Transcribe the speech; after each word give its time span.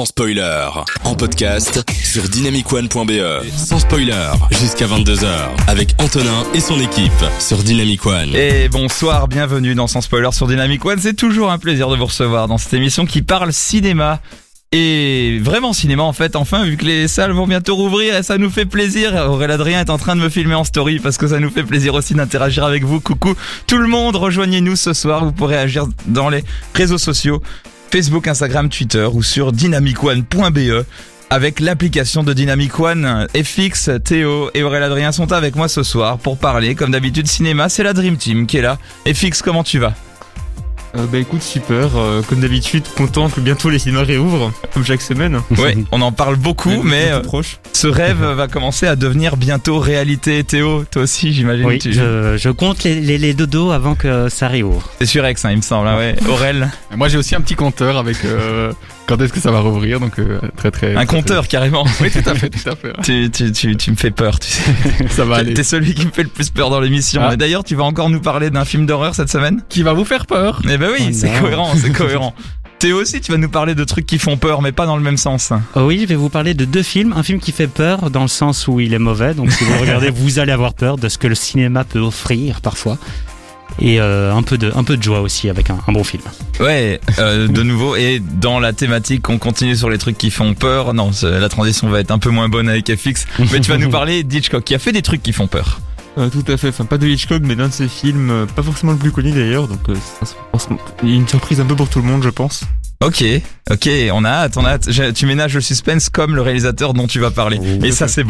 sans 0.00 0.06
spoiler. 0.06 0.66
En 1.04 1.14
podcast 1.14 1.84
sur 2.02 2.22
dynamicone.be. 2.22 3.44
Sans 3.54 3.80
spoiler, 3.80 4.30
jusqu'à 4.50 4.86
22h. 4.86 5.26
Avec 5.66 5.94
Antonin 5.98 6.42
et 6.54 6.60
son 6.60 6.80
équipe 6.80 7.12
sur 7.38 7.58
Dynamic 7.58 8.06
One. 8.06 8.34
Et 8.34 8.70
bonsoir, 8.70 9.28
bienvenue 9.28 9.74
dans 9.74 9.88
Sans 9.88 10.00
Spoiler 10.00 10.30
sur 10.32 10.46
Dynamic 10.46 10.82
One. 10.86 10.98
C'est 10.98 11.12
toujours 11.12 11.50
un 11.50 11.58
plaisir 11.58 11.90
de 11.90 11.96
vous 11.96 12.06
recevoir 12.06 12.48
dans 12.48 12.56
cette 12.56 12.72
émission 12.72 13.04
qui 13.04 13.20
parle 13.20 13.52
cinéma. 13.52 14.22
Et 14.72 15.38
vraiment 15.42 15.74
cinéma 15.74 16.04
en 16.04 16.14
fait, 16.14 16.34
enfin 16.34 16.64
vu 16.64 16.78
que 16.78 16.84
les 16.84 17.06
salles 17.06 17.32
vont 17.32 17.46
bientôt 17.46 17.74
rouvrir 17.74 18.16
et 18.16 18.22
ça 18.22 18.38
nous 18.38 18.48
fait 18.48 18.64
plaisir. 18.64 19.12
Aurélien 19.28 19.56
Adrien 19.56 19.80
est 19.80 19.90
en 19.90 19.98
train 19.98 20.16
de 20.16 20.22
me 20.22 20.30
filmer 20.30 20.54
en 20.54 20.64
story 20.64 20.98
parce 20.98 21.18
que 21.18 21.26
ça 21.26 21.40
nous 21.40 21.50
fait 21.50 21.64
plaisir 21.64 21.92
aussi 21.92 22.14
d'interagir 22.14 22.64
avec 22.64 22.84
vous. 22.84 23.00
Coucou 23.00 23.34
tout 23.66 23.78
le 23.78 23.88
monde, 23.88 24.16
rejoignez-nous 24.16 24.76
ce 24.76 24.94
soir, 24.94 25.24
vous 25.26 25.32
pourrez 25.32 25.58
agir 25.58 25.86
dans 26.06 26.30
les 26.30 26.44
réseaux 26.72 26.98
sociaux, 26.98 27.42
Facebook, 27.90 28.28
Instagram, 28.28 28.68
Twitter 28.68 29.08
ou 29.12 29.22
sur 29.22 29.52
dynamicone.be 29.52 30.84
avec 31.30 31.60
l'application 31.60 32.22
de 32.22 32.32
Dynamic 32.32 32.78
One. 32.78 33.26
FX, 33.34 33.90
Théo 34.04 34.50
et 34.54 34.62
Aurélien 34.62 34.86
Adrien 34.86 35.12
sont 35.12 35.32
avec 35.32 35.56
moi 35.56 35.68
ce 35.68 35.82
soir 35.82 36.18
pour 36.18 36.38
parler 36.38 36.74
comme 36.74 36.90
d'habitude 36.90 37.26
cinéma, 37.26 37.68
c'est 37.68 37.82
la 37.82 37.92
Dream 37.92 38.16
Team 38.16 38.46
qui 38.46 38.58
est 38.58 38.62
là. 38.62 38.78
FX, 39.06 39.42
comment 39.42 39.64
tu 39.64 39.78
vas? 39.78 39.94
Euh, 40.96 41.06
bah 41.10 41.18
écoute, 41.18 41.42
super. 41.42 41.96
euh, 41.96 42.22
comme 42.22 42.40
d'habitude, 42.40 42.82
content 42.96 43.28
que 43.28 43.40
bientôt 43.40 43.70
les 43.70 43.78
cinémas 43.78 44.02
réouvrent, 44.02 44.52
comme 44.74 44.84
chaque 44.84 45.00
semaine. 45.02 45.40
Ouais, 45.56 45.76
on 45.92 46.00
en 46.02 46.12
parle 46.12 46.36
beaucoup, 46.36 46.82
mais 46.82 47.10
euh, 47.12 47.20
proche. 47.20 47.58
ce 47.72 47.86
rêve 47.86 48.22
va 48.24 48.48
commencer 48.48 48.86
à 48.86 48.96
devenir 48.96 49.36
bientôt 49.36 49.78
réalité. 49.78 50.42
Théo, 50.44 50.84
toi 50.90 51.02
aussi, 51.02 51.32
j'imagine. 51.32 51.66
Oui, 51.66 51.78
tu... 51.78 51.92
je, 51.92 52.36
je 52.36 52.50
compte 52.50 52.82
les, 52.84 53.00
les, 53.00 53.18
les 53.18 53.34
dodos 53.34 53.70
avant 53.70 53.94
que 53.94 54.28
ça 54.28 54.48
réouvre. 54.48 54.88
C'est 54.98 55.06
sur 55.06 55.26
X, 55.28 55.44
hein, 55.44 55.50
il 55.52 55.58
me 55.58 55.62
semble. 55.62 55.86
hein, 55.88 55.96
ouais. 55.96 56.16
Aurel, 56.28 56.70
Moi 56.96 57.08
j'ai 57.08 57.18
aussi 57.18 57.34
un 57.34 57.40
petit 57.40 57.54
compteur 57.54 57.96
avec 57.96 58.24
euh, 58.24 58.72
quand 59.06 59.20
est-ce 59.20 59.32
que 59.32 59.40
ça 59.40 59.50
va 59.50 59.60
rouvrir, 59.60 59.98
donc 60.00 60.18
euh, 60.18 60.38
très 60.56 60.70
très. 60.70 60.92
un 60.94 61.04
très, 61.04 61.06
compteur 61.06 61.48
carrément. 61.48 61.84
Oui, 62.00 62.10
tout 62.10 62.28
à 62.28 62.34
fait, 62.34 62.48
tout 62.50 62.68
à 62.68 62.74
fait. 62.76 62.92
tu, 63.04 63.30
tu, 63.30 63.52
tu, 63.52 63.76
tu 63.76 63.90
me 63.90 63.96
fais 63.96 64.10
peur, 64.10 64.38
tu 64.40 64.48
sais. 64.50 64.62
Ça 65.08 65.24
va 65.24 65.36
aller. 65.36 65.54
T'es 65.54 65.64
celui 65.64 65.94
qui 65.94 66.06
me 66.06 66.10
fait 66.12 66.22
le 66.22 66.28
plus 66.28 66.50
peur 66.50 66.70
dans 66.70 66.80
l'émission. 66.80 67.22
Ah. 67.24 67.34
Et 67.34 67.36
d'ailleurs, 67.36 67.64
tu 67.64 67.74
vas 67.74 67.84
encore 67.84 68.08
nous 68.10 68.20
parler 68.20 68.50
d'un 68.50 68.64
film 68.64 68.86
d'horreur 68.86 69.14
cette 69.14 69.30
semaine? 69.30 69.62
Qui 69.68 69.82
va 69.82 69.92
vous 69.92 70.04
faire 70.04 70.26
peur 70.26 70.62
Eh 70.68 70.76
ben 70.80 70.90
oui, 70.92 71.08
Oh 71.08 71.12
c'est 71.12 71.40
cohérent, 71.40 71.72
c'est 71.76 71.92
cohérent. 71.92 72.34
Théo 72.78 72.98
aussi, 72.98 73.20
tu 73.20 73.30
vas 73.30 73.36
nous 73.36 73.50
parler 73.50 73.74
de 73.74 73.84
trucs 73.84 74.06
qui 74.06 74.18
font 74.18 74.38
peur, 74.38 74.62
mais 74.62 74.72
pas 74.72 74.86
dans 74.86 74.96
le 74.96 75.02
même 75.02 75.18
sens. 75.18 75.52
Oh 75.74 75.82
oui, 75.82 75.98
je 76.00 76.06
vais 76.06 76.14
vous 76.14 76.30
parler 76.30 76.54
de 76.54 76.64
deux 76.64 76.82
films. 76.82 77.12
Un 77.14 77.22
film 77.22 77.38
qui 77.38 77.52
fait 77.52 77.66
peur 77.66 78.10
dans 78.10 78.22
le 78.22 78.28
sens 78.28 78.66
où 78.66 78.80
il 78.80 78.94
est 78.94 78.98
mauvais. 78.98 79.34
Donc 79.34 79.52
si 79.52 79.64
vous 79.64 79.74
le 79.74 79.80
regardez, 79.80 80.08
vous 80.08 80.38
allez 80.38 80.52
avoir 80.52 80.72
peur 80.72 80.96
de 80.96 81.10
ce 81.10 81.18
que 81.18 81.26
le 81.26 81.34
cinéma 81.34 81.84
peut 81.84 81.98
offrir 81.98 82.62
parfois. 82.62 82.96
Et 83.82 84.00
euh, 84.00 84.34
un, 84.34 84.42
peu 84.42 84.56
de, 84.56 84.72
un 84.74 84.82
peu 84.82 84.96
de 84.96 85.02
joie 85.02 85.20
aussi 85.20 85.50
avec 85.50 85.68
un, 85.68 85.78
un 85.86 85.92
bon 85.92 86.04
film. 86.04 86.22
Ouais, 86.58 87.00
euh, 87.18 87.48
de 87.48 87.62
nouveau, 87.62 87.96
et 87.96 88.20
dans 88.40 88.58
la 88.60 88.72
thématique, 88.72 89.28
on 89.28 89.36
continue 89.36 89.76
sur 89.76 89.90
les 89.90 89.98
trucs 89.98 90.16
qui 90.16 90.30
font 90.30 90.54
peur. 90.54 90.94
Non, 90.94 91.10
la 91.22 91.48
transition 91.50 91.88
va 91.88 92.00
être 92.00 92.10
un 92.10 92.18
peu 92.18 92.30
moins 92.30 92.48
bonne 92.48 92.68
avec 92.68 92.90
FX, 92.94 93.26
mais 93.52 93.60
tu 93.60 93.70
vas 93.70 93.78
nous 93.78 93.90
parler 93.90 94.22
d'Hitchcock, 94.22 94.64
qui 94.64 94.74
a 94.74 94.78
fait 94.78 94.92
des 94.92 95.02
trucs 95.02 95.22
qui 95.22 95.32
font 95.34 95.46
peur. 95.46 95.80
Euh, 96.20 96.28
tout 96.28 96.44
à 96.52 96.56
fait. 96.56 96.68
Enfin, 96.68 96.84
pas 96.84 96.98
de 96.98 97.06
Hitchcock, 97.06 97.42
mais 97.44 97.56
d'un 97.56 97.68
de 97.68 97.72
ses 97.72 97.88
films, 97.88 98.30
euh, 98.30 98.46
pas 98.46 98.62
forcément 98.62 98.92
le 98.92 98.98
plus 98.98 99.10
connu 99.10 99.32
d'ailleurs. 99.32 99.68
Donc, 99.68 99.80
euh, 99.88 99.94
une 101.02 101.26
surprise 101.26 101.60
un 101.60 101.64
peu 101.64 101.74
pour 101.74 101.88
tout 101.88 102.00
le 102.00 102.06
monde, 102.06 102.22
je 102.22 102.28
pense. 102.28 102.64
Ok, 103.02 103.24
ok, 103.70 103.88
on 104.12 104.26
a 104.26 104.28
hâte, 104.28 104.58
on 104.58 104.64
a 104.66 104.72
hâte. 104.72 104.90
Tu 105.14 105.24
ménages 105.24 105.54
le 105.54 105.62
suspense 105.62 106.10
comme 106.10 106.34
le 106.34 106.42
réalisateur 106.42 106.92
dont 106.92 107.06
tu 107.06 107.18
vas 107.18 107.30
parler. 107.30 107.58
Oh. 107.58 107.84
Et 107.84 107.92
ça, 107.92 108.08
c'est 108.08 108.24
beau. 108.24 108.28